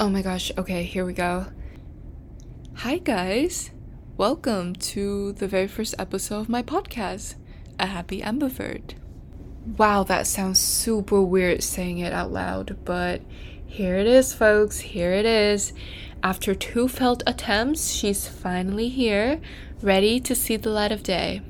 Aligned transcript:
Oh 0.00 0.08
my 0.08 0.22
gosh, 0.22 0.50
okay, 0.56 0.82
here 0.82 1.04
we 1.04 1.12
go. 1.12 1.48
Hi, 2.76 2.96
guys. 2.96 3.70
Welcome 4.16 4.74
to 4.76 5.32
the 5.32 5.46
very 5.46 5.68
first 5.68 5.94
episode 5.98 6.40
of 6.40 6.48
my 6.48 6.62
podcast, 6.62 7.34
A 7.78 7.84
Happy 7.84 8.22
Ambivert. 8.22 8.94
Wow, 9.76 10.04
that 10.04 10.26
sounds 10.26 10.58
super 10.58 11.20
weird 11.20 11.62
saying 11.62 11.98
it 11.98 12.14
out 12.14 12.32
loud, 12.32 12.78
but 12.82 13.20
here 13.66 13.98
it 13.98 14.06
is, 14.06 14.32
folks. 14.32 14.80
Here 14.80 15.12
it 15.12 15.26
is. 15.26 15.74
After 16.22 16.54
two 16.54 16.88
failed 16.88 17.22
attempts, 17.26 17.92
she's 17.92 18.26
finally 18.26 18.88
here, 18.88 19.38
ready 19.82 20.18
to 20.20 20.34
see 20.34 20.56
the 20.56 20.70
light 20.70 20.92
of 20.92 21.02
day. 21.02 21.42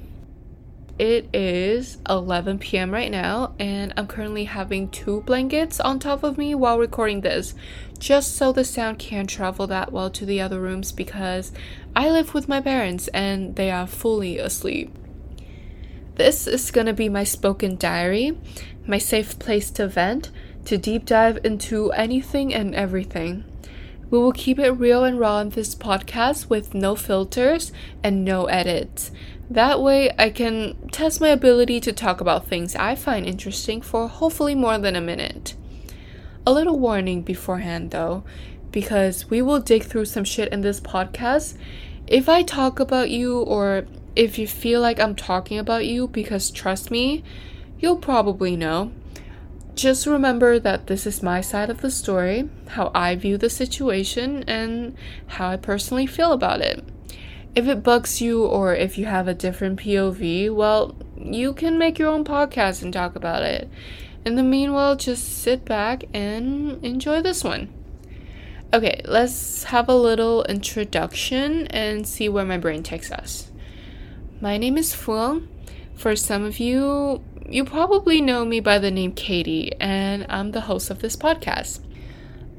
It 1.00 1.30
is 1.32 1.96
11 2.10 2.58
p.m. 2.58 2.90
right 2.90 3.10
now, 3.10 3.54
and 3.58 3.94
I'm 3.96 4.06
currently 4.06 4.44
having 4.44 4.90
two 4.90 5.22
blankets 5.22 5.80
on 5.80 5.98
top 5.98 6.22
of 6.22 6.36
me 6.36 6.54
while 6.54 6.78
recording 6.78 7.22
this, 7.22 7.54
just 7.98 8.36
so 8.36 8.52
the 8.52 8.66
sound 8.66 8.98
can't 8.98 9.26
travel 9.26 9.66
that 9.68 9.92
well 9.92 10.10
to 10.10 10.26
the 10.26 10.42
other 10.42 10.60
rooms 10.60 10.92
because 10.92 11.52
I 11.96 12.10
live 12.10 12.34
with 12.34 12.50
my 12.50 12.60
parents 12.60 13.08
and 13.14 13.56
they 13.56 13.70
are 13.70 13.86
fully 13.86 14.36
asleep. 14.36 14.94
This 16.16 16.46
is 16.46 16.70
gonna 16.70 16.92
be 16.92 17.08
my 17.08 17.24
spoken 17.24 17.78
diary, 17.78 18.36
my 18.86 18.98
safe 18.98 19.38
place 19.38 19.70
to 19.70 19.88
vent, 19.88 20.30
to 20.66 20.76
deep 20.76 21.06
dive 21.06 21.38
into 21.42 21.92
anything 21.92 22.52
and 22.52 22.74
everything. 22.74 23.49
We 24.10 24.18
will 24.18 24.32
keep 24.32 24.58
it 24.58 24.72
real 24.72 25.04
and 25.04 25.18
raw 25.18 25.38
in 25.38 25.50
this 25.50 25.74
podcast 25.74 26.48
with 26.48 26.74
no 26.74 26.96
filters 26.96 27.72
and 28.02 28.24
no 28.24 28.46
edits. 28.46 29.12
That 29.48 29.80
way, 29.80 30.10
I 30.18 30.30
can 30.30 30.88
test 30.90 31.20
my 31.20 31.28
ability 31.28 31.80
to 31.80 31.92
talk 31.92 32.20
about 32.20 32.46
things 32.46 32.76
I 32.76 32.94
find 32.94 33.26
interesting 33.26 33.80
for 33.80 34.08
hopefully 34.08 34.54
more 34.54 34.78
than 34.78 34.96
a 34.96 35.00
minute. 35.00 35.54
A 36.46 36.52
little 36.52 36.78
warning 36.78 37.22
beforehand 37.22 37.90
though, 37.90 38.24
because 38.72 39.30
we 39.30 39.42
will 39.42 39.60
dig 39.60 39.84
through 39.84 40.06
some 40.06 40.24
shit 40.24 40.52
in 40.52 40.60
this 40.60 40.80
podcast. 40.80 41.56
If 42.06 42.28
I 42.28 42.42
talk 42.42 42.80
about 42.80 43.10
you 43.10 43.40
or 43.40 43.86
if 44.16 44.38
you 44.38 44.48
feel 44.48 44.80
like 44.80 44.98
I'm 44.98 45.14
talking 45.14 45.58
about 45.58 45.86
you, 45.86 46.08
because 46.08 46.50
trust 46.50 46.90
me, 46.90 47.22
you'll 47.78 47.96
probably 47.96 48.56
know. 48.56 48.92
Just 49.74 50.06
remember 50.06 50.58
that 50.58 50.88
this 50.88 51.06
is 51.06 51.22
my 51.22 51.40
side 51.40 51.70
of 51.70 51.80
the 51.80 51.90
story, 51.90 52.48
how 52.68 52.90
I 52.94 53.16
view 53.16 53.38
the 53.38 53.48
situation, 53.48 54.42
and 54.44 54.94
how 55.26 55.48
I 55.48 55.56
personally 55.56 56.06
feel 56.06 56.32
about 56.32 56.60
it. 56.60 56.84
If 57.54 57.66
it 57.66 57.82
bugs 57.82 58.20
you 58.20 58.44
or 58.44 58.74
if 58.74 58.98
you 58.98 59.06
have 59.06 59.26
a 59.26 59.34
different 59.34 59.80
POV, 59.80 60.54
well, 60.54 60.94
you 61.16 61.52
can 61.52 61.78
make 61.78 61.98
your 61.98 62.08
own 62.08 62.24
podcast 62.24 62.82
and 62.82 62.92
talk 62.92 63.16
about 63.16 63.42
it. 63.42 63.68
In 64.24 64.34
the 64.34 64.42
meanwhile, 64.42 64.96
just 64.96 65.42
sit 65.42 65.64
back 65.64 66.04
and 66.12 66.84
enjoy 66.84 67.22
this 67.22 67.42
one. 67.42 67.72
Okay, 68.72 69.00
let's 69.04 69.64
have 69.64 69.88
a 69.88 69.94
little 69.96 70.44
introduction 70.44 71.66
and 71.68 72.06
see 72.06 72.28
where 72.28 72.44
my 72.44 72.58
brain 72.58 72.82
takes 72.82 73.10
us. 73.10 73.50
My 74.40 74.58
name 74.58 74.78
is 74.78 74.94
Fuang. 74.94 75.48
For 75.96 76.14
some 76.14 76.44
of 76.44 76.60
you, 76.60 77.22
you 77.50 77.64
probably 77.64 78.20
know 78.20 78.44
me 78.44 78.60
by 78.60 78.78
the 78.78 78.92
name 78.92 79.10
Katie, 79.10 79.72
and 79.80 80.24
I'm 80.28 80.52
the 80.52 80.60
host 80.60 80.88
of 80.88 81.00
this 81.00 81.16
podcast. 81.16 81.80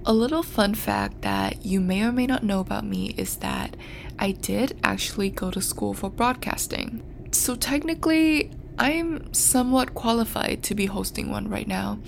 A 0.06 0.12
little 0.12 0.44
fun 0.44 0.76
fact 0.76 1.22
that 1.22 1.66
you 1.66 1.80
may 1.80 2.04
or 2.04 2.12
may 2.12 2.28
not 2.28 2.44
know 2.44 2.60
about 2.60 2.86
me 2.86 3.14
is 3.16 3.38
that 3.38 3.78
I 4.20 4.32
did 4.32 4.78
actually 4.84 5.30
go 5.30 5.50
to 5.50 5.62
school 5.62 5.94
for 5.94 6.10
broadcasting. 6.10 7.02
So 7.32 7.56
technically, 7.56 8.52
I'm 8.78 9.34
somewhat 9.34 9.94
qualified 9.94 10.62
to 10.64 10.76
be 10.76 10.88
hosting 10.88 11.32
one 11.32 11.48
right 11.48 11.68
now. 11.68 12.00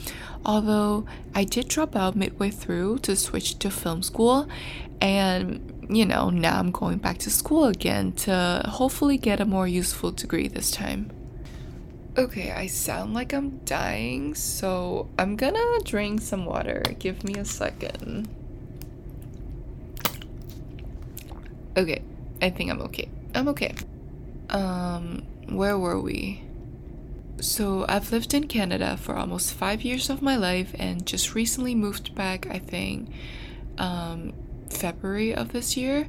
Although 0.46 1.06
I 1.34 1.46
did 1.46 1.70
drop 1.70 1.96
out 1.96 2.18
midway 2.18 2.50
through 2.50 3.00
to 3.00 3.16
switch 3.16 3.60
to 3.60 3.72
film 3.72 4.04
school, 4.04 4.50
and 5.00 5.88
you 5.90 6.06
know, 6.06 6.30
now 6.30 6.60
I'm 6.60 6.72
going 6.72 6.98
back 6.98 7.18
to 7.20 7.30
school 7.30 7.66
again 7.66 8.12
to 8.28 8.64
hopefully 8.66 9.18
get 9.18 9.40
a 9.40 9.46
more 9.46 9.70
useful 9.70 10.12
degree 10.12 10.50
this 10.50 10.70
time. 10.70 11.12
Okay, 12.16 12.52
I 12.52 12.68
sound 12.68 13.16
like 13.16 13.34
I'm 13.34 13.58
dying, 13.66 14.36
so 14.36 15.10
I'm 15.18 15.36
gonna 15.36 15.80
drink 15.84 16.22
some 16.22 16.46
water. 16.46 16.84
Give 17.00 17.24
me 17.24 17.34
a 17.40 17.46
second. 17.46 18.30
Okay, 21.76 22.04
I 22.40 22.52
think 22.52 22.70
I'm 22.70 22.82
okay. 22.84 23.10
I'm 23.34 23.48
okay. 23.48 23.74
Um, 24.52 25.24
where 25.50 25.76
were 25.76 26.00
we? 26.00 26.44
So, 27.42 27.84
I've 27.90 28.12
lived 28.12 28.36
in 28.36 28.48
Canada 28.48 28.96
for 28.96 29.16
almost 29.16 29.56
five 29.56 29.82
years 29.82 30.12
of 30.12 30.22
my 30.22 30.36
life 30.36 30.76
and 30.78 31.08
just 31.08 31.34
recently 31.34 31.74
moved 31.74 32.14
back, 32.14 32.46
I 32.48 32.60
think, 32.60 33.10
um, 33.80 34.34
February 34.70 35.34
of 35.34 35.52
this 35.52 35.76
year, 35.76 36.08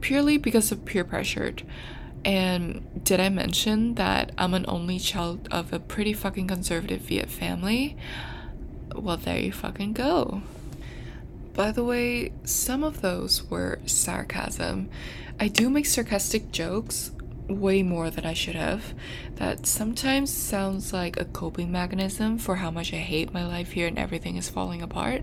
purely 0.00 0.38
because 0.38 0.70
of 0.70 0.84
peer 0.84 1.02
pressure. 1.02 1.52
And 2.24 3.02
did 3.04 3.20
I 3.20 3.28
mention 3.28 3.94
that 3.94 4.32
I'm 4.36 4.54
an 4.54 4.66
only 4.68 4.98
child 4.98 5.48
of 5.50 5.72
a 5.72 5.78
pretty 5.78 6.12
fucking 6.12 6.48
conservative 6.48 7.00
Viet 7.02 7.30
family? 7.30 7.96
Well, 8.94 9.16
there 9.16 9.38
you 9.38 9.52
fucking 9.52 9.94
go. 9.94 10.42
By 11.54 11.72
the 11.72 11.84
way, 11.84 12.32
some 12.44 12.84
of 12.84 13.00
those 13.00 13.44
were 13.50 13.80
sarcasm. 13.86 14.90
I 15.38 15.48
do 15.48 15.70
make 15.70 15.86
sarcastic 15.86 16.52
jokes, 16.52 17.12
way 17.48 17.82
more 17.82 18.10
than 18.10 18.24
I 18.24 18.34
should 18.34 18.54
have, 18.54 18.94
that 19.36 19.66
sometimes 19.66 20.32
sounds 20.32 20.92
like 20.92 21.18
a 21.18 21.24
coping 21.24 21.72
mechanism 21.72 22.38
for 22.38 22.56
how 22.56 22.70
much 22.70 22.92
I 22.92 22.98
hate 22.98 23.32
my 23.32 23.46
life 23.46 23.72
here 23.72 23.86
and 23.86 23.98
everything 23.98 24.36
is 24.36 24.48
falling 24.48 24.82
apart. 24.82 25.22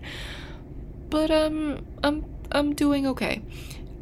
But 1.10 1.32
um 1.32 1.86
I'm 2.04 2.26
I'm 2.52 2.74
doing 2.74 3.08
okay. 3.08 3.42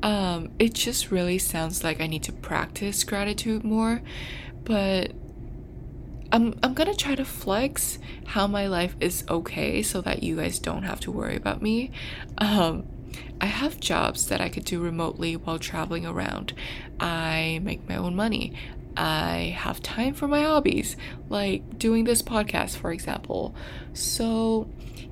Um, 0.06 0.52
it 0.60 0.76
just 0.76 1.10
really 1.10 1.40
sounds 1.40 1.84
like 1.84 2.00
I 2.00 2.06
need 2.06 2.22
to 2.24 2.32
practice 2.32 3.04
gratitude 3.04 3.64
more, 3.64 4.04
but 4.64 5.14
I'm 6.32 6.54
I'm 6.62 6.76
gonna 6.76 6.94
try 6.94 7.16
to 7.16 7.26
flex 7.26 7.98
how 8.26 8.46
my 8.46 8.68
life 8.68 8.96
is 9.00 9.24
okay 9.28 9.82
so 9.82 10.02
that 10.02 10.22
you 10.22 10.36
guys 10.36 10.60
don't 10.60 10.84
have 10.84 11.00
to 11.02 11.12
worry 11.12 11.36
about 11.36 11.64
me. 11.64 11.90
Um, 12.38 12.86
I 13.42 13.48
have 13.48 13.80
jobs 13.80 14.28
that 14.28 14.42
I 14.42 14.50
could 14.50 14.66
do 14.66 14.80
remotely 14.80 15.38
while 15.38 15.58
traveling 15.58 16.06
around. 16.06 16.54
I 17.00 17.60
make 17.64 17.90
my 17.90 17.96
own 17.96 18.16
money. 18.16 18.54
I 18.96 19.56
have 19.58 19.82
time 19.82 20.14
for 20.14 20.28
my 20.28 20.44
hobbies, 20.44 20.96
like 21.30 21.80
doing 21.80 22.04
this 22.04 22.22
podcast, 22.22 22.78
for 22.78 22.92
example. 22.92 23.56
So, 23.94 24.70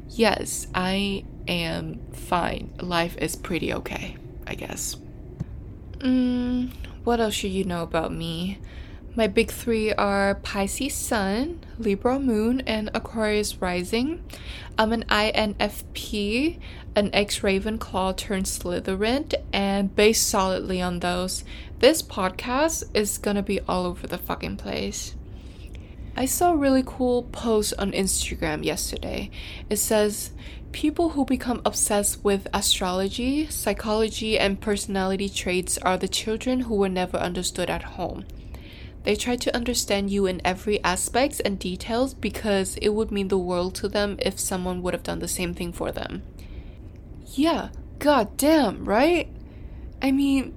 yes, 0.09 0.67
I 0.75 1.25
am 1.47 1.99
fine. 2.13 2.75
Life 2.79 3.17
is 3.17 3.35
pretty 3.35 3.73
okay. 3.73 4.17
I 4.53 4.56
guess. 4.56 4.97
Mm, 5.97 6.72
what 7.03 7.19
else 7.19 7.34
should 7.34 7.50
you 7.50 7.64
know 7.64 7.81
about 7.81 8.14
me? 8.14 8.59
My 9.16 9.25
big 9.25 9.50
three 9.50 9.91
are 9.91 10.36
Pisces 10.36 10.94
Sun, 10.94 11.62
Libra 11.80 12.19
Moon, 12.19 12.62
and 12.62 12.91
Aquarius 12.94 13.58
Rising. 13.58 14.24
I'm 14.78 14.94
an 14.94 15.06
INFP, 15.06 16.59
an 16.96 17.09
ex 17.14 17.40
Ravenclaw 17.40 18.16
turned 18.16 18.46
Slytherin, 18.46 19.34
and 19.52 19.96
based 19.96 20.28
solidly 20.28 20.84
on 20.84 21.00
those, 21.00 21.44
this 21.80 22.03
podcast 22.03 22.84
is 22.94 23.18
gonna 23.18 23.44
be 23.44 23.59
all 23.62 23.88
over 23.88 24.06
the 24.06 24.20
fucking 24.20 24.58
place. 24.58 25.16
I 26.16 26.25
saw 26.25 26.53
a 26.53 26.57
really 26.57 26.84
cool 26.85 27.24
post 27.24 27.74
on 27.79 27.91
Instagram 27.91 28.63
yesterday. 28.63 29.31
It 29.69 29.78
says, 29.78 30.31
People 30.72 31.09
who 31.09 31.25
become 31.25 31.62
obsessed 31.66 32.24
with 32.24 32.47
astrology, 32.53 33.47
psychology, 33.47 34.40
and 34.40 34.59
personality 34.59 35.29
traits 35.29 35.78
are 35.79 35.97
the 35.97 36.07
children 36.07 36.62
who 36.62 36.75
were 36.75 36.90
never 36.90 37.18
understood 37.18 37.69
at 37.69 37.84
home. 37.84 38.25
They 39.03 39.16
try 39.16 39.35
to 39.35 39.56
understand 39.56 40.09
you 40.09 40.25
in 40.25 40.41
every 40.46 40.84
aspect 40.84 41.41
and 41.44 41.59
details 41.59 42.13
because 42.13 42.75
it 42.78 42.90
would 42.90 43.12
mean 43.12 43.28
the 43.28 43.38
world 43.38 43.75
to 43.75 43.88
them 43.88 44.18
if 44.19 44.40
someone 44.40 44.81
would 44.81 44.94
have 44.94 45.03
done 45.03 45.19
the 45.19 45.28
same 45.28 45.53
thing 45.53 45.73
for 45.73 45.91
them. 45.91 46.23
Yeah, 47.34 47.69
god 48.00 48.37
damn, 48.37 48.85
right? 48.85 49.29
I 50.02 50.11
mean, 50.11 50.53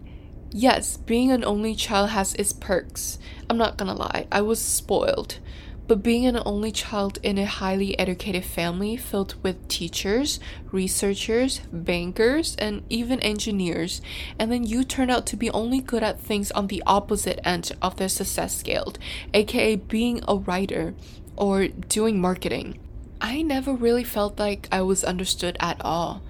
yes, 0.56 0.96
being 0.96 1.30
an 1.30 1.44
only 1.44 1.74
child 1.74 2.10
has 2.10 2.34
its 2.34 2.52
perks. 2.52 3.18
I'm 3.48 3.58
not 3.58 3.76
gonna 3.76 3.94
lie, 3.94 4.26
I 4.32 4.40
was 4.40 4.60
spoiled. 4.60 5.38
But 5.86 6.02
being 6.02 6.26
an 6.26 6.42
only 6.44 6.72
child 6.72 7.18
in 7.22 7.38
a 7.38 7.46
highly 7.46 7.96
educated 7.96 8.44
family 8.44 8.96
filled 8.96 9.36
with 9.42 9.68
teachers, 9.68 10.40
researchers, 10.72 11.60
bankers, 11.72 12.56
and 12.58 12.82
even 12.90 13.20
engineers, 13.20 14.00
and 14.38 14.50
then 14.50 14.64
you 14.64 14.82
turn 14.82 15.10
out 15.10 15.26
to 15.26 15.36
be 15.36 15.50
only 15.50 15.80
good 15.80 16.02
at 16.02 16.18
things 16.18 16.50
on 16.52 16.66
the 16.66 16.82
opposite 16.86 17.38
end 17.44 17.70
of 17.80 17.96
their 17.96 18.08
success 18.08 18.56
scale, 18.56 18.94
aka 19.32 19.76
being 19.76 20.22
a 20.26 20.36
writer 20.36 20.94
or 21.36 21.68
doing 21.68 22.20
marketing. 22.20 22.78
I 23.20 23.42
never 23.42 23.72
really 23.72 24.04
felt 24.04 24.38
like 24.38 24.68
I 24.72 24.82
was 24.82 25.04
understood 25.04 25.56
at 25.60 25.80
all. 25.84 26.22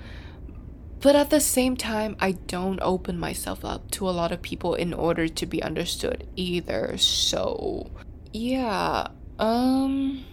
But 1.00 1.14
at 1.14 1.30
the 1.30 1.40
same 1.40 1.76
time, 1.76 2.16
I 2.20 2.32
don't 2.32 2.80
open 2.80 3.18
myself 3.18 3.64
up 3.64 3.90
to 3.92 4.08
a 4.08 4.12
lot 4.12 4.32
of 4.32 4.42
people 4.42 4.74
in 4.74 4.94
order 4.94 5.28
to 5.28 5.46
be 5.46 5.62
understood 5.62 6.26
either. 6.36 6.96
So, 6.96 7.90
yeah, 8.32 9.08
um, 9.38 10.24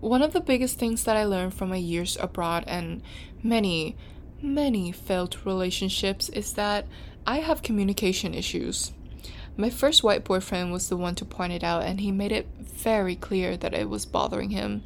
one 0.00 0.22
of 0.22 0.32
the 0.32 0.40
biggest 0.40 0.78
things 0.78 1.04
that 1.04 1.16
I 1.16 1.24
learned 1.24 1.54
from 1.54 1.70
my 1.70 1.76
years 1.76 2.16
abroad 2.20 2.64
and 2.66 3.02
many, 3.42 3.96
many 4.40 4.92
failed 4.92 5.36
relationships 5.44 6.28
is 6.28 6.52
that 6.52 6.86
I 7.26 7.38
have 7.38 7.62
communication 7.62 8.34
issues. 8.34 8.92
My 9.56 9.70
first 9.70 10.02
white 10.02 10.24
boyfriend 10.24 10.72
was 10.72 10.88
the 10.88 10.96
one 10.96 11.14
to 11.16 11.24
point 11.24 11.52
it 11.52 11.62
out, 11.62 11.84
and 11.84 12.00
he 12.00 12.10
made 12.10 12.32
it 12.32 12.48
very 12.58 13.14
clear 13.14 13.56
that 13.56 13.72
it 13.72 13.88
was 13.88 14.04
bothering 14.04 14.50
him. 14.50 14.82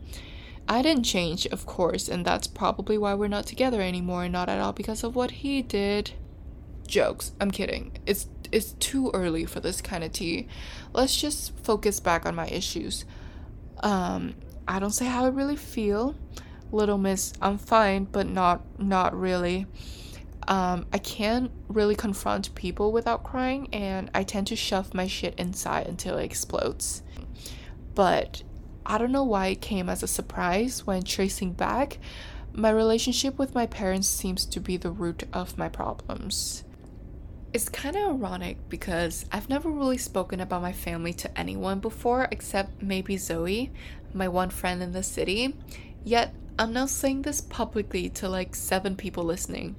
I 0.68 0.82
didn't 0.82 1.04
change, 1.04 1.46
of 1.46 1.64
course, 1.64 2.08
and 2.08 2.24
that's 2.26 2.46
probably 2.46 2.98
why 2.98 3.14
we're 3.14 3.28
not 3.28 3.46
together 3.46 3.80
anymore, 3.80 4.28
not 4.28 4.50
at 4.50 4.60
all 4.60 4.72
because 4.72 5.02
of 5.02 5.16
what 5.16 5.30
he 5.30 5.62
did. 5.62 6.12
Jokes, 6.86 7.32
I'm 7.40 7.50
kidding. 7.50 7.98
It's 8.06 8.26
it's 8.52 8.72
too 8.72 9.10
early 9.14 9.44
for 9.44 9.60
this 9.60 9.80
kind 9.80 10.04
of 10.04 10.12
tea. 10.12 10.48
Let's 10.92 11.18
just 11.18 11.58
focus 11.58 12.00
back 12.00 12.26
on 12.26 12.34
my 12.34 12.46
issues. 12.48 13.04
Um, 13.80 14.34
I 14.66 14.78
don't 14.78 14.92
say 14.92 15.06
how 15.06 15.24
I 15.24 15.28
really 15.28 15.56
feel. 15.56 16.14
Little 16.70 16.98
Miss, 16.98 17.32
I'm 17.40 17.56
fine, 17.56 18.04
but 18.04 18.28
not 18.28 18.62
not 18.78 19.18
really. 19.18 19.66
Um, 20.46 20.86
I 20.92 20.98
can't 20.98 21.50
really 21.68 21.94
confront 21.94 22.54
people 22.54 22.92
without 22.92 23.24
crying, 23.24 23.68
and 23.72 24.10
I 24.14 24.22
tend 24.22 24.46
to 24.48 24.56
shove 24.56 24.94
my 24.94 25.06
shit 25.06 25.34
inside 25.38 25.86
until 25.86 26.18
it 26.18 26.24
explodes. 26.24 27.02
But 27.94 28.42
I 28.90 28.96
don't 28.96 29.12
know 29.12 29.22
why 29.22 29.48
it 29.48 29.60
came 29.60 29.90
as 29.90 30.02
a 30.02 30.06
surprise 30.08 30.86
when 30.86 31.02
tracing 31.02 31.52
back. 31.52 31.98
My 32.54 32.70
relationship 32.70 33.38
with 33.38 33.54
my 33.54 33.66
parents 33.66 34.08
seems 34.08 34.46
to 34.46 34.60
be 34.60 34.78
the 34.78 34.90
root 34.90 35.24
of 35.30 35.58
my 35.58 35.68
problems. 35.68 36.64
It's 37.52 37.68
kind 37.68 37.96
of 37.96 38.14
ironic 38.14 38.56
because 38.70 39.26
I've 39.30 39.50
never 39.50 39.68
really 39.68 39.98
spoken 39.98 40.40
about 40.40 40.62
my 40.62 40.72
family 40.72 41.12
to 41.14 41.38
anyone 41.38 41.80
before 41.80 42.28
except 42.30 42.82
maybe 42.82 43.18
Zoe, 43.18 43.70
my 44.14 44.26
one 44.26 44.48
friend 44.48 44.82
in 44.82 44.92
the 44.92 45.02
city. 45.02 45.54
Yet 46.02 46.32
I'm 46.58 46.72
now 46.72 46.86
saying 46.86 47.22
this 47.22 47.42
publicly 47.42 48.08
to 48.10 48.28
like 48.28 48.56
seven 48.56 48.96
people 48.96 49.22
listening. 49.22 49.76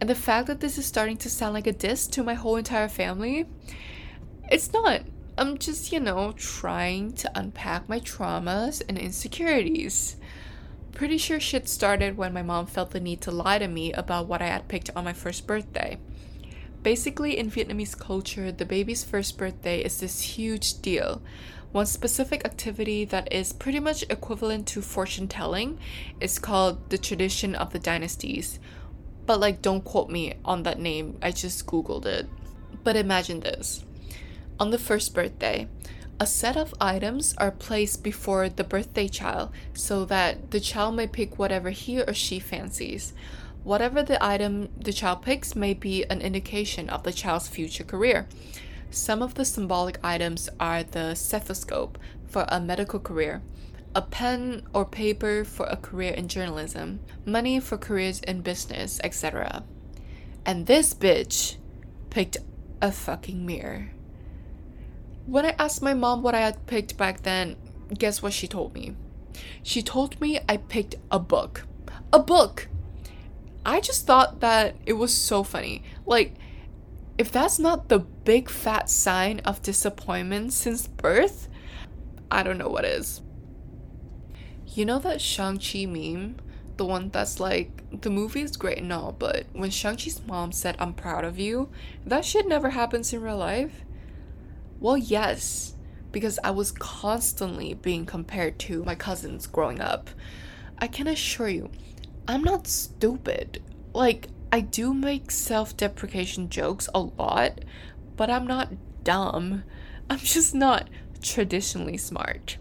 And 0.00 0.10
the 0.10 0.16
fact 0.16 0.48
that 0.48 0.58
this 0.58 0.78
is 0.78 0.86
starting 0.86 1.16
to 1.18 1.30
sound 1.30 1.54
like 1.54 1.68
a 1.68 1.72
diss 1.72 2.08
to 2.08 2.24
my 2.24 2.34
whole 2.34 2.56
entire 2.56 2.88
family, 2.88 3.46
it's 4.50 4.72
not. 4.72 5.02
I'm 5.38 5.56
just, 5.56 5.92
you 5.92 6.00
know, 6.00 6.32
trying 6.36 7.12
to 7.12 7.30
unpack 7.38 7.88
my 7.88 8.00
traumas 8.00 8.82
and 8.88 8.98
insecurities. 8.98 10.16
Pretty 10.92 11.16
sure 11.16 11.38
shit 11.38 11.68
started 11.68 12.16
when 12.16 12.32
my 12.32 12.42
mom 12.42 12.66
felt 12.66 12.90
the 12.90 12.98
need 12.98 13.20
to 13.20 13.30
lie 13.30 13.60
to 13.60 13.68
me 13.68 13.92
about 13.92 14.26
what 14.26 14.42
I 14.42 14.46
had 14.48 14.66
picked 14.66 14.90
on 14.96 15.04
my 15.04 15.12
first 15.12 15.46
birthday. 15.46 15.98
Basically, 16.82 17.38
in 17.38 17.52
Vietnamese 17.52 17.96
culture, 17.96 18.50
the 18.50 18.64
baby's 18.64 19.04
first 19.04 19.38
birthday 19.38 19.80
is 19.80 20.00
this 20.00 20.20
huge 20.22 20.82
deal. 20.82 21.22
One 21.70 21.86
specific 21.86 22.44
activity 22.44 23.04
that 23.04 23.32
is 23.32 23.52
pretty 23.52 23.78
much 23.78 24.02
equivalent 24.10 24.66
to 24.68 24.82
fortune 24.82 25.28
telling 25.28 25.78
is 26.20 26.40
called 26.40 26.90
the 26.90 26.98
tradition 26.98 27.54
of 27.54 27.72
the 27.72 27.78
dynasties. 27.78 28.58
But, 29.24 29.38
like, 29.38 29.62
don't 29.62 29.84
quote 29.84 30.10
me 30.10 30.34
on 30.44 30.64
that 30.64 30.80
name, 30.80 31.16
I 31.22 31.30
just 31.30 31.64
googled 31.64 32.06
it. 32.06 32.26
But 32.82 32.96
imagine 32.96 33.38
this 33.38 33.84
on 34.60 34.70
the 34.70 34.78
first 34.78 35.14
birthday, 35.14 35.68
a 36.20 36.26
set 36.26 36.56
of 36.56 36.74
items 36.80 37.34
are 37.38 37.52
placed 37.52 38.02
before 38.02 38.48
the 38.48 38.64
birthday 38.64 39.06
child 39.06 39.50
so 39.72 40.04
that 40.06 40.50
the 40.50 40.58
child 40.58 40.96
may 40.96 41.06
pick 41.06 41.38
whatever 41.38 41.70
he 41.70 42.00
or 42.00 42.12
she 42.12 42.40
fancies. 42.40 43.12
Whatever 43.62 44.02
the 44.02 44.22
item 44.24 44.68
the 44.76 44.92
child 44.92 45.22
picks 45.22 45.54
may 45.54 45.74
be 45.74 46.04
an 46.04 46.20
indication 46.20 46.88
of 46.88 47.04
the 47.04 47.12
child's 47.12 47.46
future 47.46 47.84
career. 47.84 48.26
Some 48.90 49.22
of 49.22 49.34
the 49.34 49.44
symbolic 49.44 49.98
items 50.02 50.48
are 50.58 50.82
the 50.82 51.14
stethoscope 51.14 51.98
for 52.26 52.46
a 52.48 52.60
medical 52.60 52.98
career, 52.98 53.42
a 53.94 54.02
pen 54.02 54.62
or 54.72 54.84
paper 54.84 55.44
for 55.44 55.66
a 55.66 55.76
career 55.76 56.12
in 56.12 56.26
journalism, 56.26 57.00
money 57.24 57.60
for 57.60 57.76
careers 57.76 58.20
in 58.20 58.40
business, 58.40 59.00
etc. 59.04 59.62
And 60.44 60.66
this 60.66 60.94
bitch 60.94 61.56
picked 62.10 62.38
a 62.80 62.90
fucking 62.90 63.44
mirror. 63.44 63.90
When 65.28 65.44
I 65.44 65.54
asked 65.58 65.82
my 65.82 65.92
mom 65.92 66.22
what 66.22 66.34
I 66.34 66.40
had 66.40 66.66
picked 66.66 66.96
back 66.96 67.22
then, 67.22 67.56
guess 67.98 68.22
what 68.22 68.32
she 68.32 68.48
told 68.48 68.72
me? 68.72 68.96
She 69.62 69.82
told 69.82 70.18
me 70.22 70.40
I 70.48 70.56
picked 70.56 70.94
a 71.10 71.18
book. 71.18 71.66
A 72.14 72.18
book! 72.18 72.68
I 73.62 73.80
just 73.80 74.06
thought 74.06 74.40
that 74.40 74.76
it 74.86 74.94
was 74.94 75.12
so 75.12 75.42
funny. 75.42 75.82
Like, 76.06 76.34
if 77.18 77.30
that's 77.30 77.58
not 77.58 77.90
the 77.90 77.98
big 77.98 78.48
fat 78.48 78.88
sign 78.88 79.40
of 79.40 79.60
disappointment 79.60 80.54
since 80.54 80.86
birth, 80.86 81.48
I 82.30 82.42
don't 82.42 82.56
know 82.56 82.70
what 82.70 82.86
is. 82.86 83.20
You 84.64 84.86
know 84.86 84.98
that 85.00 85.20
Shang-Chi 85.20 85.84
meme? 85.84 86.36
The 86.78 86.86
one 86.86 87.10
that's 87.10 87.38
like, 87.38 88.00
the 88.00 88.08
movie 88.08 88.40
is 88.40 88.56
great 88.56 88.78
and 88.78 88.92
all, 88.94 89.12
but 89.12 89.44
when 89.52 89.68
Shang-Chi's 89.68 90.22
mom 90.26 90.52
said, 90.52 90.74
I'm 90.78 90.94
proud 90.94 91.26
of 91.26 91.38
you, 91.38 91.68
that 92.06 92.24
shit 92.24 92.48
never 92.48 92.70
happens 92.70 93.12
in 93.12 93.20
real 93.20 93.36
life. 93.36 93.84
Well, 94.80 94.96
yes, 94.96 95.74
because 96.12 96.38
I 96.44 96.50
was 96.52 96.72
constantly 96.72 97.74
being 97.74 98.06
compared 98.06 98.58
to 98.60 98.84
my 98.84 98.94
cousins 98.94 99.46
growing 99.46 99.80
up. 99.80 100.10
I 100.78 100.86
can 100.86 101.08
assure 101.08 101.48
you, 101.48 101.70
I'm 102.28 102.42
not 102.42 102.66
stupid. 102.66 103.62
Like, 103.92 104.28
I 104.52 104.60
do 104.60 104.94
make 104.94 105.30
self 105.30 105.76
deprecation 105.76 106.48
jokes 106.48 106.88
a 106.94 107.00
lot, 107.00 107.64
but 108.16 108.30
I'm 108.30 108.46
not 108.46 108.72
dumb. 109.02 109.64
I'm 110.08 110.18
just 110.18 110.54
not 110.54 110.88
traditionally 111.22 111.96
smart. 111.96 112.58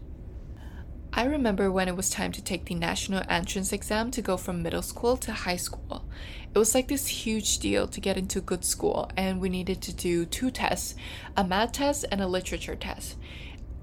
I 1.18 1.24
remember 1.24 1.72
when 1.72 1.88
it 1.88 1.96
was 1.96 2.12
time 2.12 2.32
to 2.34 2.44
take 2.44 2.66
the 2.66 2.76
national 2.76 3.24
entrance 3.28 3.74
exam 3.74 4.12
to 4.12 4.22
go 4.22 4.38
from 4.38 4.62
middle 4.62 4.84
school 4.84 5.18
to 5.18 5.32
high 5.32 5.56
school. 5.56 6.06
It 6.54 6.60
was 6.60 6.76
like 6.76 6.90
this 6.90 7.08
huge 7.08 7.58
deal 7.58 7.88
to 7.88 8.00
get 8.00 8.18
into 8.18 8.40
good 8.40 8.64
school, 8.64 9.10
and 9.18 9.42
we 9.42 9.50
needed 9.50 9.82
to 9.82 9.96
do 9.96 10.28
two 10.28 10.52
tests 10.52 10.94
a 11.36 11.44
math 11.44 11.72
test 11.72 12.06
and 12.12 12.22
a 12.22 12.28
literature 12.28 12.76
test. 12.76 13.16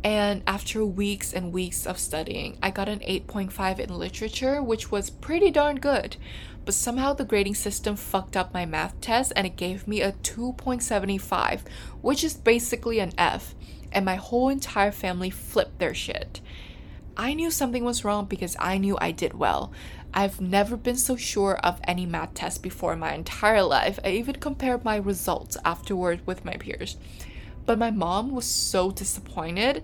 And 0.05 0.45
after 0.47 0.87
weeks 0.87 1.33
and 1.33 1.53
weeks 1.53 1.89
of 1.89 1.99
studying, 1.99 2.57
I 2.63 2.71
got 2.71 2.89
an 2.89 3.01
8.5 3.01 3.81
in 3.81 3.99
literature, 3.99 4.63
which 4.63 4.93
was 4.93 5.11
pretty 5.11 5.51
darn 5.51 5.81
good. 5.81 6.17
But 6.65 6.75
somehow 6.75 7.15
the 7.15 7.25
grading 7.25 7.57
system 7.57 7.97
fucked 7.97 8.37
up 8.37 8.55
my 8.55 8.65
math 8.65 9.01
test 9.01 9.33
and 9.35 9.45
it 9.45 9.57
gave 9.57 9.89
me 9.89 10.03
a 10.03 10.13
2.75, 10.13 11.63
which 12.01 12.23
is 12.23 12.35
basically 12.35 13.01
an 13.01 13.13
F. 13.19 13.57
And 13.91 14.05
my 14.05 14.17
whole 14.17 14.51
entire 14.51 14.93
family 14.93 15.31
flipped 15.31 15.81
their 15.81 15.95
shit. 15.95 16.41
I 17.17 17.35
knew 17.35 17.51
something 17.51 17.85
was 17.85 18.05
wrong 18.05 18.27
because 18.27 18.57
I 18.59 18.79
knew 18.79 18.99
I 19.01 19.13
did 19.13 19.35
well. 19.35 19.73
I've 20.13 20.41
never 20.41 20.77
been 20.77 20.97
so 20.97 21.17
sure 21.17 21.57
of 21.59 21.81
any 21.85 22.07
math 22.07 22.35
test 22.35 22.63
before 22.63 22.93
in 22.93 22.99
my 22.99 23.15
entire 23.15 23.63
life. 23.63 23.99
I 24.05 24.11
even 24.11 24.37
compared 24.37 24.85
my 24.85 24.97
results 24.97 25.57
afterward 25.65 26.27
with 26.27 26.45
my 26.45 26.57
peers. 26.57 26.97
But 27.67 27.79
my 27.79 27.91
mom 27.91 28.33
was 28.33 28.45
so 28.45 28.91
disappointed 28.91 29.83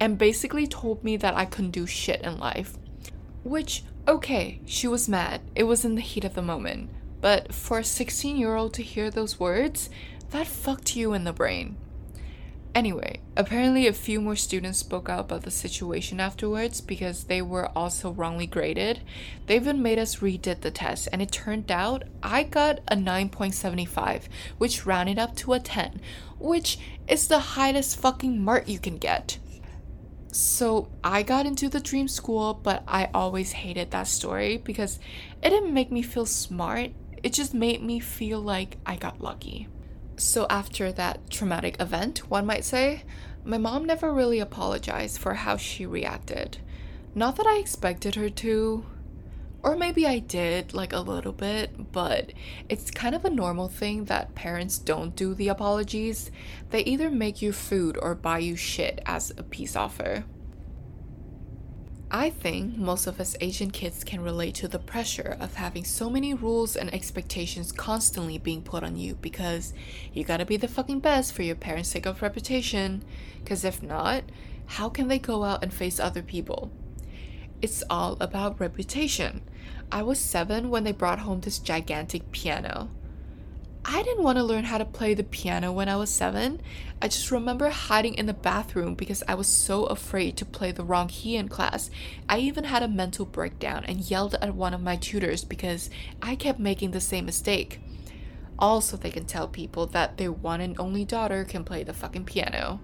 and 0.00 0.18
basically 0.18 0.66
told 0.66 1.04
me 1.04 1.16
that 1.18 1.36
I 1.36 1.44
couldn't 1.44 1.70
do 1.70 1.86
shit 1.86 2.22
in 2.22 2.38
life. 2.38 2.76
Which, 3.44 3.84
okay, 4.08 4.60
she 4.66 4.88
was 4.88 5.08
mad. 5.08 5.42
It 5.54 5.64
was 5.64 5.84
in 5.84 5.94
the 5.94 6.00
heat 6.00 6.24
of 6.24 6.34
the 6.34 6.42
moment. 6.42 6.90
But 7.20 7.54
for 7.54 7.78
a 7.78 7.84
16 7.84 8.36
year 8.36 8.56
old 8.56 8.74
to 8.74 8.82
hear 8.82 9.10
those 9.10 9.38
words, 9.38 9.90
that 10.30 10.46
fucked 10.46 10.96
you 10.96 11.12
in 11.12 11.24
the 11.24 11.32
brain. 11.32 11.76
Anyway, 12.74 13.20
apparently 13.36 13.86
a 13.86 13.92
few 13.92 14.18
more 14.18 14.34
students 14.34 14.78
spoke 14.78 15.10
out 15.10 15.20
about 15.20 15.42
the 15.42 15.50
situation 15.50 16.18
afterwards 16.18 16.80
because 16.80 17.24
they 17.24 17.42
were 17.42 17.68
also 17.76 18.10
wrongly 18.10 18.46
graded. 18.46 19.02
They 19.46 19.56
even 19.56 19.82
made 19.82 19.98
us 19.98 20.16
redid 20.16 20.62
the 20.62 20.70
test, 20.70 21.06
and 21.12 21.20
it 21.20 21.30
turned 21.30 21.70
out 21.70 22.04
I 22.22 22.44
got 22.44 22.80
a 22.88 22.96
9.75, 22.96 24.24
which 24.56 24.86
rounded 24.86 25.18
up 25.18 25.36
to 25.36 25.52
a 25.52 25.60
10, 25.60 26.00
which 26.38 26.78
is 27.06 27.28
the 27.28 27.38
highest 27.38 28.00
fucking 28.00 28.42
mark 28.42 28.66
you 28.66 28.78
can 28.78 28.96
get. 28.96 29.38
So 30.32 30.88
I 31.04 31.24
got 31.24 31.44
into 31.44 31.68
the 31.68 31.78
dream 31.78 32.08
school, 32.08 32.54
but 32.54 32.84
I 32.88 33.10
always 33.12 33.52
hated 33.52 33.90
that 33.90 34.08
story 34.08 34.56
because 34.56 34.98
it 35.42 35.50
didn't 35.50 35.74
make 35.74 35.92
me 35.92 36.00
feel 36.00 36.24
smart. 36.24 36.92
It 37.22 37.34
just 37.34 37.52
made 37.52 37.82
me 37.82 38.00
feel 38.00 38.40
like 38.40 38.78
I 38.86 38.96
got 38.96 39.20
lucky. 39.20 39.68
So, 40.16 40.46
after 40.50 40.92
that 40.92 41.30
traumatic 41.30 41.80
event, 41.80 42.30
one 42.30 42.46
might 42.46 42.64
say, 42.64 43.02
my 43.44 43.58
mom 43.58 43.84
never 43.84 44.12
really 44.12 44.38
apologized 44.38 45.18
for 45.18 45.34
how 45.34 45.56
she 45.56 45.84
reacted. 45.84 46.58
Not 47.14 47.36
that 47.36 47.46
I 47.46 47.58
expected 47.58 48.14
her 48.14 48.30
to, 48.30 48.84
or 49.62 49.76
maybe 49.76 50.06
I 50.06 50.18
did, 50.18 50.74
like 50.74 50.92
a 50.92 51.00
little 51.00 51.32
bit, 51.32 51.92
but 51.92 52.32
it's 52.68 52.90
kind 52.90 53.14
of 53.14 53.24
a 53.24 53.30
normal 53.30 53.68
thing 53.68 54.04
that 54.04 54.34
parents 54.34 54.78
don't 54.78 55.16
do 55.16 55.34
the 55.34 55.48
apologies. 55.48 56.30
They 56.70 56.84
either 56.84 57.10
make 57.10 57.42
you 57.42 57.52
food 57.52 57.98
or 58.00 58.14
buy 58.14 58.38
you 58.38 58.56
shit 58.56 59.00
as 59.06 59.30
a 59.30 59.42
peace 59.42 59.76
offer. 59.76 60.24
I 62.14 62.28
think 62.30 62.76
most 62.76 63.06
of 63.06 63.18
us 63.18 63.34
Asian 63.40 63.70
kids 63.70 64.04
can 64.04 64.20
relate 64.20 64.54
to 64.56 64.68
the 64.68 64.78
pressure 64.78 65.36
of 65.40 65.54
having 65.54 65.84
so 65.84 66.10
many 66.10 66.34
rules 66.34 66.76
and 66.76 66.92
expectations 66.92 67.72
constantly 67.72 68.36
being 68.36 68.62
put 68.62 68.84
on 68.84 68.96
you 68.96 69.14
because 69.16 69.72
you 70.12 70.22
gotta 70.22 70.44
be 70.44 70.58
the 70.58 70.68
fucking 70.68 71.00
best 71.00 71.32
for 71.32 71.42
your 71.42 71.56
parents' 71.56 71.88
sake 71.88 72.06
of 72.06 72.22
reputation. 72.22 73.02
Because 73.42 73.64
if 73.64 73.82
not, 73.82 74.24
how 74.66 74.88
can 74.88 75.08
they 75.08 75.18
go 75.18 75.42
out 75.42 75.62
and 75.64 75.72
face 75.72 75.98
other 75.98 76.22
people? 76.22 76.70
it's 77.62 77.84
all 77.88 78.16
about 78.20 78.60
reputation. 78.60 79.40
I 79.90 80.02
was 80.02 80.18
seven 80.18 80.68
when 80.68 80.82
they 80.82 80.92
brought 80.92 81.20
home 81.20 81.40
this 81.40 81.60
gigantic 81.60 82.32
piano. 82.32 82.90
I 83.84 84.02
didn't 84.04 84.22
want 84.22 84.38
to 84.38 84.44
learn 84.44 84.64
how 84.64 84.78
to 84.78 84.84
play 84.84 85.14
the 85.14 85.24
piano 85.24 85.72
when 85.72 85.88
I 85.88 85.96
was 85.96 86.08
seven. 86.08 86.60
I 87.00 87.08
just 87.08 87.32
remember 87.32 87.68
hiding 87.68 88.14
in 88.14 88.26
the 88.26 88.32
bathroom 88.32 88.94
because 88.94 89.24
I 89.26 89.34
was 89.34 89.48
so 89.48 89.86
afraid 89.86 90.36
to 90.36 90.44
play 90.44 90.70
the 90.70 90.84
wrong 90.84 91.08
key 91.08 91.34
in 91.36 91.48
class. 91.48 91.90
I 92.28 92.38
even 92.38 92.64
had 92.64 92.84
a 92.84 92.88
mental 92.88 93.26
breakdown 93.26 93.84
and 93.84 94.08
yelled 94.08 94.36
at 94.36 94.54
one 94.54 94.72
of 94.72 94.80
my 94.80 94.96
tutors 94.96 95.44
because 95.44 95.90
I 96.20 96.36
kept 96.36 96.60
making 96.60 96.92
the 96.92 97.00
same 97.00 97.26
mistake. 97.26 97.80
Also, 98.56 98.96
they 98.96 99.10
can 99.10 99.24
tell 99.24 99.48
people 99.48 99.86
that 99.88 100.16
their 100.16 100.30
one 100.30 100.60
and 100.60 100.78
only 100.78 101.04
daughter 101.04 101.44
can 101.44 101.64
play 101.64 101.82
the 101.82 101.92
fucking 101.92 102.24
piano. 102.24 102.80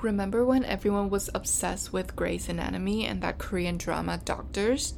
Remember 0.00 0.44
when 0.46 0.64
everyone 0.64 1.10
was 1.10 1.28
obsessed 1.34 1.92
with 1.92 2.16
Grey's 2.16 2.48
Anatomy 2.48 3.06
and 3.06 3.22
that 3.22 3.38
Korean 3.38 3.76
drama 3.76 4.20
Doctors? 4.24 4.94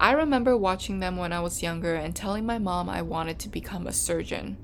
I 0.00 0.12
remember 0.12 0.56
watching 0.56 1.00
them 1.00 1.16
when 1.16 1.32
I 1.32 1.40
was 1.40 1.62
younger 1.62 1.96
and 1.96 2.14
telling 2.14 2.46
my 2.46 2.58
mom 2.58 2.88
I 2.88 3.02
wanted 3.02 3.40
to 3.40 3.48
become 3.48 3.86
a 3.86 3.92
surgeon. 3.92 4.56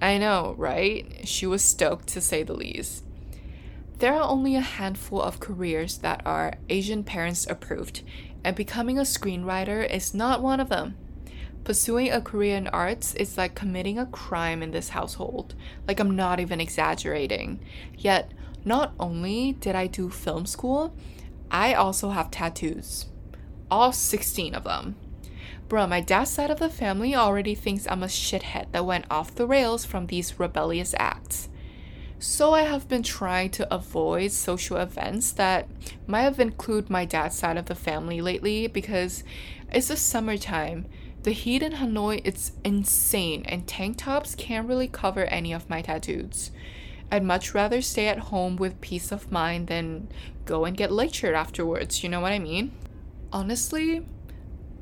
I 0.00 0.16
know, 0.16 0.54
right? 0.56 1.06
She 1.24 1.46
was 1.46 1.62
stoked 1.62 2.06
to 2.08 2.22
say 2.22 2.42
the 2.42 2.54
least. 2.54 3.04
There 3.98 4.14
are 4.14 4.28
only 4.28 4.56
a 4.56 4.60
handful 4.60 5.20
of 5.20 5.40
careers 5.40 5.98
that 5.98 6.22
are 6.24 6.54
Asian 6.70 7.04
parents 7.04 7.46
approved, 7.46 8.02
and 8.44 8.56
becoming 8.56 8.98
a 8.98 9.02
screenwriter 9.02 9.88
is 9.90 10.14
not 10.14 10.42
one 10.42 10.60
of 10.60 10.70
them. 10.70 10.96
Pursuing 11.64 12.10
a 12.10 12.22
career 12.22 12.56
in 12.56 12.68
arts 12.68 13.14
is 13.14 13.36
like 13.36 13.54
committing 13.54 13.98
a 13.98 14.06
crime 14.06 14.62
in 14.62 14.70
this 14.70 14.90
household. 14.90 15.54
Like, 15.86 16.00
I'm 16.00 16.16
not 16.16 16.40
even 16.40 16.60
exaggerating. 16.60 17.60
Yet, 17.94 18.32
not 18.64 18.94
only 18.98 19.52
did 19.52 19.74
I 19.74 19.86
do 19.86 20.08
film 20.08 20.46
school, 20.46 20.94
I 21.50 21.74
also 21.74 22.10
have 22.10 22.30
tattoos 22.30 23.06
all 23.70 23.92
16 23.92 24.54
of 24.54 24.64
them. 24.64 24.96
Bro, 25.68 25.88
my 25.88 26.00
dad's 26.00 26.30
side 26.30 26.50
of 26.50 26.60
the 26.60 26.68
family 26.68 27.14
already 27.14 27.54
thinks 27.54 27.86
I'm 27.88 28.04
a 28.04 28.06
shithead 28.06 28.70
that 28.70 28.86
went 28.86 29.06
off 29.10 29.34
the 29.34 29.46
rails 29.46 29.84
from 29.84 30.06
these 30.06 30.38
rebellious 30.38 30.94
acts. 30.98 31.48
So 32.18 32.54
I 32.54 32.62
have 32.62 32.88
been 32.88 33.02
trying 33.02 33.50
to 33.50 33.74
avoid 33.74 34.32
social 34.32 34.78
events 34.78 35.32
that 35.32 35.68
might 36.06 36.22
have 36.22 36.40
included 36.40 36.88
my 36.88 37.04
dad's 37.04 37.36
side 37.36 37.56
of 37.56 37.66
the 37.66 37.74
family 37.74 38.20
lately 38.20 38.68
because 38.68 39.22
it's 39.70 39.88
the 39.88 39.96
summertime. 39.96 40.86
The 41.24 41.32
heat 41.32 41.62
in 41.62 41.72
Hanoi 41.72 42.22
it's 42.24 42.52
insane 42.64 43.44
and 43.46 43.66
tank 43.66 43.98
tops 43.98 44.34
can't 44.34 44.68
really 44.68 44.88
cover 44.88 45.24
any 45.24 45.52
of 45.52 45.68
my 45.68 45.82
tattoos. 45.82 46.52
I'd 47.10 47.24
much 47.24 47.54
rather 47.54 47.82
stay 47.82 48.08
at 48.08 48.18
home 48.18 48.56
with 48.56 48.80
peace 48.80 49.12
of 49.12 49.30
mind 49.30 49.66
than 49.66 50.08
go 50.44 50.64
and 50.64 50.76
get 50.76 50.92
lectured 50.92 51.34
afterwards, 51.34 52.02
you 52.02 52.08
know 52.08 52.20
what 52.20 52.32
I 52.32 52.38
mean? 52.38 52.72
Honestly, 53.32 54.06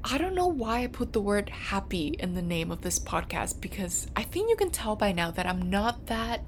I 0.03 0.19
don't 0.19 0.35
know 0.35 0.49
why 0.49 0.83
I 0.83 0.87
put 0.87 1.13
the 1.13 1.21
word 1.21 1.49
happy 1.49 2.09
in 2.19 2.35
the 2.35 2.43
name 2.43 2.71
of 2.71 2.83
this 2.83 2.99
podcast 2.99 3.61
because 3.61 4.07
I 4.15 4.23
think 4.23 4.51
you 4.51 4.57
can 4.57 4.71
tell 4.71 4.97
by 4.97 5.13
now 5.13 5.31
that 5.31 5.47
I'm 5.47 5.71
not 5.71 6.07
that 6.07 6.45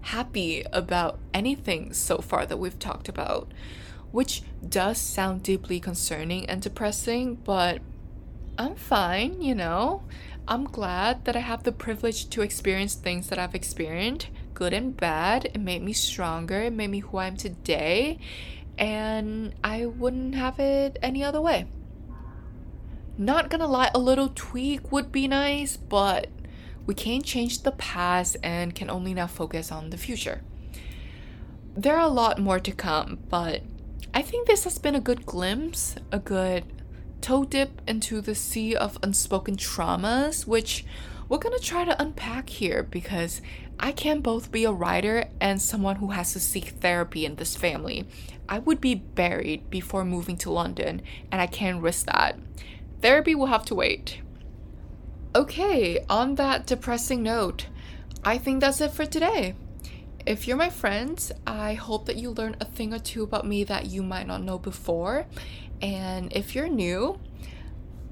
happy 0.00 0.64
about 0.72 1.18
anything 1.34 1.92
so 1.92 2.18
far 2.18 2.46
that 2.46 2.58
we've 2.58 2.78
talked 2.78 3.08
about, 3.08 3.52
which 4.12 4.42
does 4.66 4.98
sound 4.98 5.42
deeply 5.42 5.80
concerning 5.80 6.48
and 6.48 6.62
depressing, 6.62 7.34
but 7.34 7.80
I'm 8.56 8.76
fine, 8.76 9.42
you 9.42 9.54
know. 9.54 10.02
I'm 10.48 10.64
glad 10.64 11.24
that 11.24 11.36
I 11.36 11.40
have 11.40 11.64
the 11.64 11.72
privilege 11.72 12.30
to 12.30 12.42
experience 12.42 12.94
things 12.94 13.28
that 13.28 13.38
I've 13.38 13.54
experienced, 13.54 14.28
good 14.54 14.72
and 14.72 14.96
bad. 14.96 15.46
It 15.46 15.60
made 15.60 15.82
me 15.82 15.92
stronger, 15.92 16.62
it 16.62 16.72
made 16.72 16.90
me 16.90 17.00
who 17.00 17.18
I 17.18 17.26
am 17.26 17.36
today, 17.36 18.20
and 18.78 19.54
I 19.62 19.86
wouldn't 19.86 20.34
have 20.34 20.58
it 20.58 20.98
any 21.02 21.24
other 21.24 21.40
way. 21.40 21.66
Not 23.18 23.48
gonna 23.48 23.66
lie, 23.66 23.90
a 23.94 23.98
little 23.98 24.30
tweak 24.34 24.92
would 24.92 25.10
be 25.10 25.26
nice, 25.26 25.76
but 25.76 26.28
we 26.84 26.94
can't 26.94 27.24
change 27.24 27.62
the 27.62 27.72
past 27.72 28.36
and 28.42 28.74
can 28.74 28.90
only 28.90 29.14
now 29.14 29.26
focus 29.26 29.72
on 29.72 29.90
the 29.90 29.96
future. 29.96 30.42
There 31.76 31.96
are 31.96 32.06
a 32.06 32.08
lot 32.08 32.38
more 32.38 32.60
to 32.60 32.72
come, 32.72 33.18
but 33.28 33.62
I 34.14 34.22
think 34.22 34.46
this 34.46 34.64
has 34.64 34.78
been 34.78 34.94
a 34.94 35.00
good 35.00 35.26
glimpse, 35.26 35.96
a 36.12 36.18
good 36.18 36.64
toe 37.20 37.44
dip 37.44 37.82
into 37.88 38.20
the 38.20 38.34
sea 38.34 38.76
of 38.76 38.98
unspoken 39.02 39.56
traumas, 39.56 40.46
which 40.46 40.84
we're 41.28 41.38
gonna 41.38 41.58
try 41.58 41.84
to 41.84 42.00
unpack 42.00 42.48
here 42.48 42.82
because 42.82 43.40
I 43.78 43.92
can't 43.92 44.22
both 44.22 44.52
be 44.52 44.64
a 44.64 44.72
writer 44.72 45.24
and 45.40 45.60
someone 45.60 45.96
who 45.96 46.10
has 46.10 46.32
to 46.32 46.40
seek 46.40 46.68
therapy 46.68 47.26
in 47.26 47.36
this 47.36 47.56
family. 47.56 48.06
I 48.48 48.60
would 48.60 48.80
be 48.80 48.94
buried 48.94 49.68
before 49.68 50.04
moving 50.04 50.36
to 50.38 50.50
London, 50.50 51.02
and 51.32 51.40
I 51.40 51.46
can't 51.46 51.82
risk 51.82 52.06
that. 52.06 52.38
Therapy 53.02 53.34
will 53.34 53.46
have 53.46 53.64
to 53.66 53.74
wait. 53.74 54.20
Okay, 55.34 55.98
on 56.08 56.36
that 56.36 56.66
depressing 56.66 57.22
note, 57.22 57.66
I 58.24 58.38
think 58.38 58.60
that's 58.60 58.80
it 58.80 58.92
for 58.92 59.04
today. 59.04 59.54
If 60.24 60.48
you're 60.48 60.56
my 60.56 60.70
friends, 60.70 61.30
I 61.46 61.74
hope 61.74 62.06
that 62.06 62.16
you 62.16 62.30
learned 62.30 62.56
a 62.60 62.64
thing 62.64 62.94
or 62.94 62.98
two 62.98 63.22
about 63.22 63.46
me 63.46 63.62
that 63.64 63.86
you 63.86 64.02
might 64.02 64.26
not 64.26 64.42
know 64.42 64.58
before. 64.58 65.26
And 65.82 66.32
if 66.32 66.54
you're 66.54 66.68
new, 66.68 67.20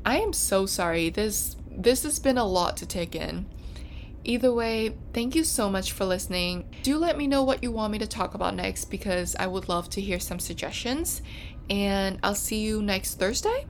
I 0.05 0.19
am 0.19 0.33
so 0.33 0.67
sorry. 0.67 1.11
This 1.11 1.57
this 1.71 2.03
has 2.05 2.19
been 2.19 2.39
a 2.39 2.45
lot 2.45 2.77
to 2.79 2.87
take 2.87 3.15
in. 3.15 3.47
Either 4.27 4.53
way, 4.53 4.97
thank 5.13 5.35
you 5.35 5.45
so 5.45 5.69
much 5.69 5.93
for 5.93 6.05
listening. 6.05 6.69
Do 6.83 6.97
let 6.97 7.19
me 7.19 7.27
know 7.27 7.43
what 7.43 7.63
you 7.63 7.71
want 7.71 7.93
me 7.93 7.99
to 7.99 8.07
talk 8.07 8.35
about 8.35 8.55
next 8.55 8.87
because 8.87 9.37
I 9.37 9.47
would 9.47 9.69
love 9.69 9.91
to 9.91 10.01
hear 10.01 10.19
some 10.19 10.39
suggestions. 10.39 11.21
And 11.69 12.19
I'll 12.23 12.35
see 12.35 12.61
you 12.61 12.81
next 12.81 13.19
Thursday. 13.19 13.67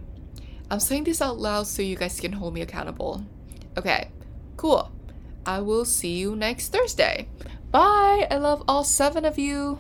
I'm 0.71 0.81
saying 0.81 1.05
this 1.05 1.21
out 1.21 1.39
loud 1.39 1.67
so 1.67 1.83
you 1.83 1.97
guys 1.97 2.21
can 2.21 2.33
hold 2.33 2.55
me 2.55 2.61
accountable. 2.61 3.25
Okay, 3.77 4.11
cool. 4.57 4.93
I 5.45 5.61
will 5.61 5.85
see 5.85 6.19
you 6.19 6.37
next 6.37 6.69
Thursday. 6.69 7.29
Bye! 7.71 8.27
I 8.31 8.37
love 8.37 8.63
all 8.69 8.85
seven 8.85 9.25
of 9.25 9.39
you. 9.39 9.73